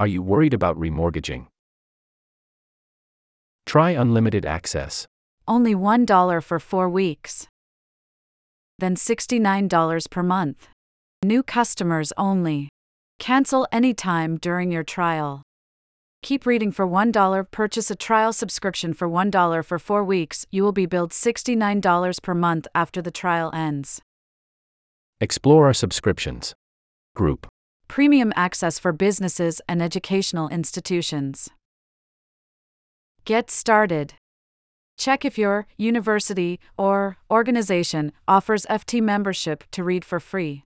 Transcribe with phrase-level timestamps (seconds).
[0.00, 1.44] Are you worried about remortgaging?
[3.66, 5.06] Try unlimited access.
[5.46, 7.46] Only $1 for four weeks.
[8.78, 10.68] Then $69 per month.
[11.22, 12.70] New customers only.
[13.18, 15.42] Cancel anytime during your trial.
[16.22, 17.50] Keep reading for $1.
[17.50, 20.46] Purchase a trial subscription for $1 for four weeks.
[20.50, 24.00] You will be billed $69 per month after the trial ends.
[25.20, 26.54] Explore our subscriptions.
[27.14, 27.46] Group.
[27.90, 31.50] Premium access for businesses and educational institutions.
[33.24, 34.14] Get started.
[34.96, 40.62] Check if your university or organization offers FT membership to read for free.